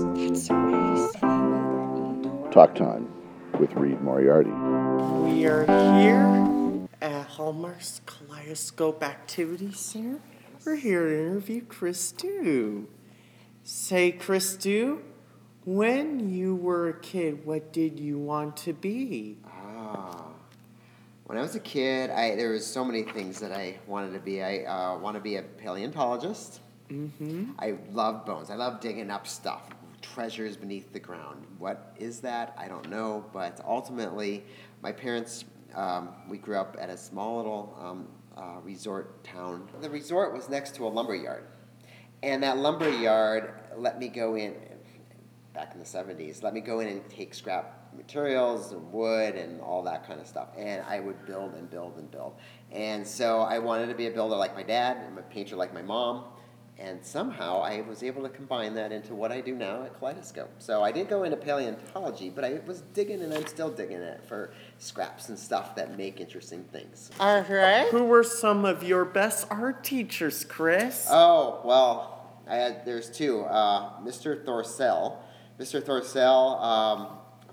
[0.00, 1.12] That's amazing.
[2.50, 3.12] Talk Time
[3.58, 4.48] with Reed Moriarty.
[4.48, 5.66] We are
[5.98, 10.20] here at Hallmark's Kaleidoscope Activity Center.
[10.64, 12.88] We're here to interview Chris Dew.
[13.62, 15.02] Say, Chris Dew,
[15.66, 19.36] when you were a kid, what did you want to be?
[19.46, 20.28] Ah.
[21.26, 24.20] When I was a kid, I there was so many things that I wanted to
[24.20, 24.42] be.
[24.42, 26.60] I uh, want to be a paleontologist.
[26.88, 27.52] Mm-hmm.
[27.58, 28.48] I love bones.
[28.50, 29.68] I love digging up stuff,
[30.14, 31.46] treasures beneath the ground.
[31.58, 32.54] What is that?
[32.58, 33.24] I don't know.
[33.32, 34.44] But ultimately,
[34.82, 39.68] my parents, um, we grew up at a small little um, uh, resort town.
[39.80, 41.44] The resort was next to a lumber yard,
[42.22, 44.54] and that lumber yard let me go in.
[45.52, 49.60] Back in the '70s, let me go in and take scrap materials and wood and
[49.60, 50.48] all that kind of stuff.
[50.56, 52.34] And I would build and build and build.
[52.70, 55.74] And so I wanted to be a builder like my dad and a painter like
[55.74, 56.24] my mom.
[56.80, 60.50] And somehow I was able to combine that into what I do now at Kaleidoscope.
[60.58, 64.22] So I didn't go into paleontology, but I was digging and I'm still digging it
[64.26, 67.10] for scraps and stuff that make interesting things.
[67.20, 67.86] All right.
[67.90, 71.06] Who were some of your best art teachers, Chris?
[71.10, 73.42] Oh, well, I had, there's two.
[73.42, 74.42] Uh, Mr.
[74.42, 75.18] Thorcell.
[75.58, 75.82] Mr.
[75.82, 77.08] Thorcell um,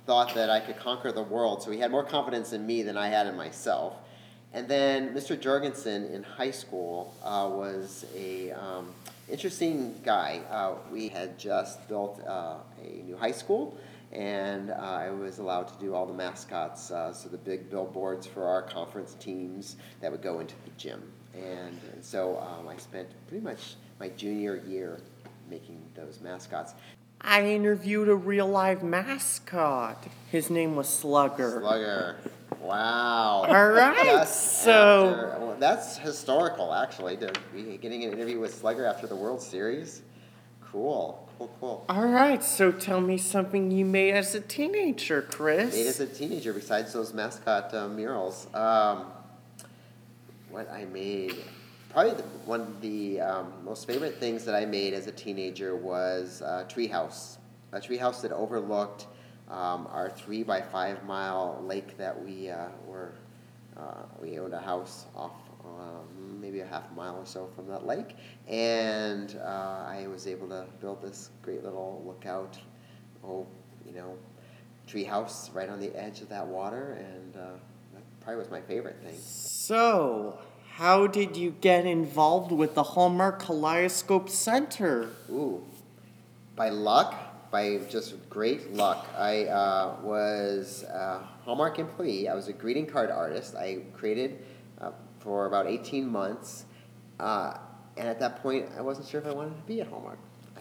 [0.06, 2.96] thought that I could conquer the world, so he had more confidence in me than
[2.96, 3.98] I had in myself.
[4.54, 5.40] And then Mr.
[5.40, 8.94] Jorgensen in high school uh, was a um,
[9.30, 10.42] interesting guy.
[10.50, 13.78] Uh, we had just built uh, a new high school,
[14.12, 18.26] and uh, I was allowed to do all the mascots, uh, so the big billboards
[18.26, 21.02] for our conference teams that would go into the gym.
[21.34, 25.02] And, and so um, I spent pretty much my junior year
[25.50, 26.74] making those mascots.
[27.22, 30.08] I interviewed a real live mascot.
[30.32, 31.60] His name was Slugger.
[31.62, 32.18] Slugger.
[32.68, 33.46] Wow.
[33.48, 38.54] All right, Just so- after- well, that's historical, actually, to be getting an interview with
[38.54, 40.02] Slugger after the World Series.
[40.70, 41.86] Cool, cool, cool.
[41.88, 45.74] All right, so tell me something you made as a teenager, Chris.
[45.74, 49.06] Made as a teenager, besides those mascot uh, murals, um,
[50.50, 51.36] what I made,
[51.90, 55.78] probably the, one of the um, most favorite things that I made as a teenager
[55.78, 57.38] was a treehouse.
[57.72, 59.08] A treehouse that overlooked
[59.50, 63.14] um, our three by five mile lake that we uh, were,
[63.78, 67.86] uh, we owned a house off um, maybe a half mile or so from that
[67.86, 68.16] lake.
[68.48, 72.58] And uh, I was able to build this great little lookout,
[73.24, 73.46] oh,
[73.86, 74.18] you know,
[74.86, 76.94] tree house right on the edge of that water.
[76.94, 77.50] And uh,
[77.94, 79.16] that probably was my favorite thing.
[79.18, 80.40] So,
[80.74, 85.10] how did you get involved with the Hallmark Kaleidoscope Center?
[85.30, 85.64] Ooh,
[86.56, 92.28] by luck, by just great luck, I uh, was a Hallmark employee.
[92.28, 93.56] I was a greeting card artist.
[93.56, 94.44] I created
[94.80, 96.66] uh, for about 18 months.
[97.20, 97.58] Uh,
[97.96, 100.20] and at that point, I wasn't sure if I wanted to be at Hallmark.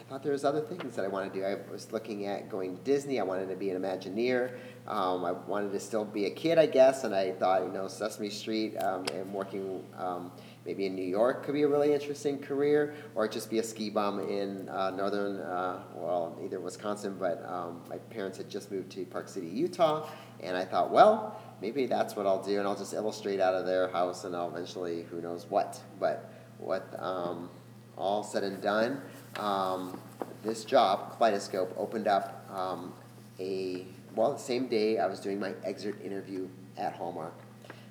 [0.08, 1.44] Thought there was other things that I wanted to do.
[1.44, 3.18] I was looking at going to Disney.
[3.18, 4.56] I wanted to be an Imagineer.
[4.86, 7.02] Um, I wanted to still be a kid, I guess.
[7.02, 10.30] And I thought, you know, Sesame Street um, and working um,
[10.64, 13.90] maybe in New York could be a really interesting career, or just be a ski
[13.90, 18.90] bum in uh, northern, uh, well, either Wisconsin, but um, my parents had just moved
[18.90, 20.08] to Park City, Utah,
[20.40, 23.64] and I thought, well, maybe that's what I'll do, and I'll just illustrate out of
[23.64, 25.80] their house, and I'll eventually, who knows what.
[26.00, 27.48] But what um,
[27.96, 29.00] all said and done,
[29.36, 29.98] um,
[30.42, 32.92] this job, Kaleidoscope, opened up um,
[33.38, 36.48] a well, the same day I was doing my exit interview
[36.78, 37.34] at Hallmark.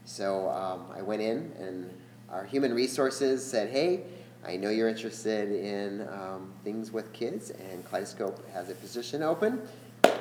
[0.05, 1.91] So um, I went in, and
[2.29, 4.03] our human resources said, "Hey,
[4.45, 9.61] I know you're interested in um, things with kids, and Kaleidoscope has a position open."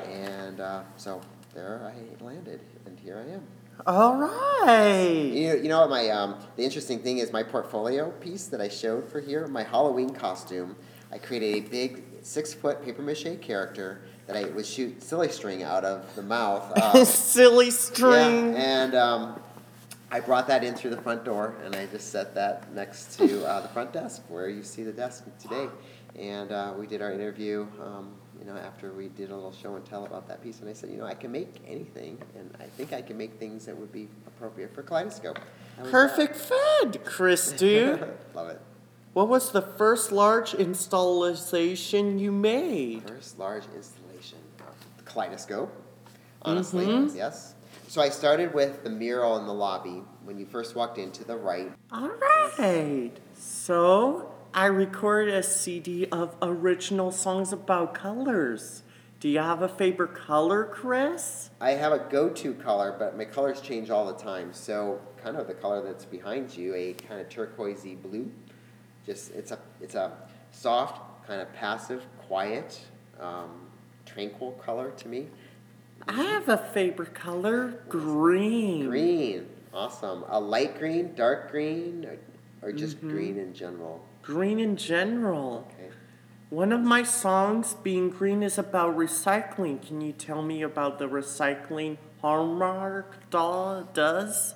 [0.07, 1.23] And uh, so
[1.55, 3.43] there I landed, and here I am.
[3.87, 5.03] All right.
[5.33, 8.61] You know, you know what my um, the interesting thing is my portfolio piece that
[8.61, 10.77] I showed for here, my Halloween costume.
[11.13, 15.63] I created a big six foot paper mache character that I would shoot silly string
[15.63, 16.73] out of the mouth.
[16.77, 18.55] Uh, Silly string.
[18.55, 19.41] yeah, and um,
[20.11, 23.45] I brought that in through the front door, and I just set that next to
[23.47, 25.69] uh, the front desk where you see the desk today.
[26.19, 29.77] And uh, we did our interview, um, you know, after we did a little show
[29.77, 30.61] and tell about that piece.
[30.61, 33.35] And I said, you know, I can make anything, and I think I can make
[33.35, 35.39] things that would be appropriate for Kaleidoscope.
[35.77, 35.93] That was that.
[35.93, 38.01] Perfect fed, Chris, dude.
[38.35, 38.61] Love it.
[39.13, 43.09] what was the first large installation you made?
[43.09, 45.73] First large installation of Kaleidoscope,
[46.43, 47.17] honestly, mm-hmm.
[47.17, 47.55] yes.
[47.89, 51.25] So I started with the mural in the lobby when you first walked in to
[51.25, 51.71] the right.
[51.93, 52.11] All
[52.59, 53.13] right.
[53.39, 58.85] So, I recorded a CD of original songs about colors.
[59.19, 61.51] Do you have a favorite color, Chris?
[61.61, 64.53] I have a go-to color, but my colors change all the time.
[64.53, 68.31] So kind of the color that's behind you, a kind of turquoisey blue.
[69.05, 70.13] Just it's a it's a
[70.53, 72.81] soft, kind of passive, quiet
[73.19, 73.51] um,
[74.07, 75.27] tranquil color to me.
[76.07, 78.87] I have a favorite color, green.
[78.87, 80.25] Green, awesome.
[80.29, 82.07] A light green, dark green,
[82.65, 84.05] or, just green in general.
[84.23, 85.69] Green in general.
[85.73, 85.91] Okay.
[86.51, 89.85] One of my songs, Being Green, is about recycling.
[89.87, 94.55] Can you tell me about the recycling Hallmark does?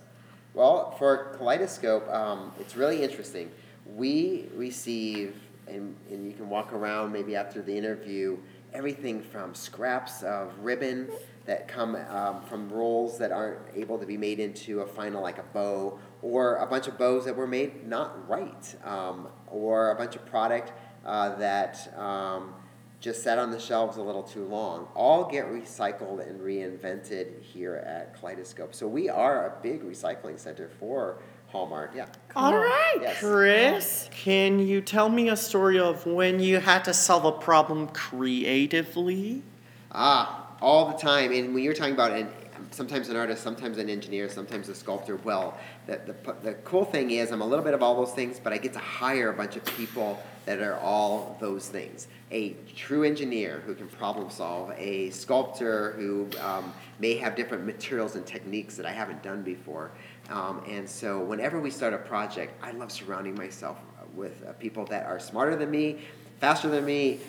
[0.54, 3.50] Well, for Kaleidoscope, um, it's really interesting.
[3.84, 8.38] We receive, and, and you can walk around maybe after the interview,
[8.72, 11.08] everything from scraps of ribbon
[11.46, 15.38] that come um, from rolls that aren't able to be made into a final, like
[15.38, 19.94] a bow, or a bunch of bows that were made not right, um, or a
[19.94, 20.72] bunch of product
[21.06, 22.54] uh, that um,
[23.00, 24.88] just sat on the shelves a little too long.
[24.94, 28.74] All get recycled and reinvented here at Kaleidoscope.
[28.74, 31.92] So we are a big recycling center for Hallmark.
[31.94, 32.06] Yeah.
[32.36, 33.18] All right, Yes.
[33.20, 34.10] Chris.
[34.12, 39.42] Can you tell me a story of when you had to solve a problem creatively?
[39.90, 41.32] Ah, all the time.
[41.32, 42.28] And when you're talking about an,
[42.70, 47.10] sometimes an artist, sometimes an engineer, sometimes a sculptor, well, the, the, the cool thing
[47.10, 49.34] is I'm a little bit of all those things, but I get to hire a
[49.34, 52.08] bunch of people that are all those things.
[52.30, 58.16] A true engineer who can problem solve, a sculptor who um, may have different materials
[58.16, 59.90] and techniques that I haven't done before.
[60.30, 63.78] Um, and so whenever we start a project, I love surrounding myself
[64.14, 65.98] with uh, people that are smarter than me,
[66.40, 67.20] faster than me,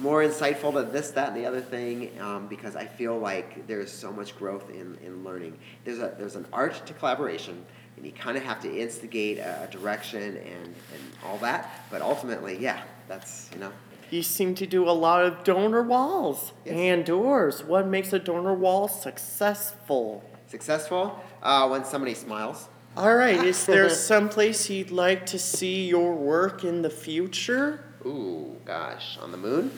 [0.00, 3.92] more insightful to this, that, and the other thing um, because I feel like there's
[3.92, 5.58] so much growth in, in learning.
[5.84, 7.64] There's, a, there's an art to collaboration,
[7.96, 11.84] and you kind of have to instigate a, direction and, and all that.
[11.90, 13.72] But ultimately, yeah, that's, you know.
[14.10, 16.74] You seem to do a lot of donor walls Yes.
[16.76, 17.64] and doors.
[17.64, 20.22] What makes a donor wall successful?
[20.48, 22.68] Successful uh, when somebody smiles.
[22.94, 27.84] All right, is there someplace you'd like to see your work in the future?
[28.04, 29.70] Ooh, gosh, on the moon?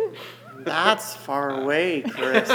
[0.58, 2.48] That's far away, Chris.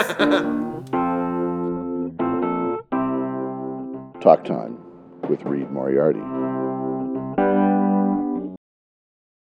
[4.21, 4.77] Talk Time
[5.29, 6.19] with Reed Moriarty.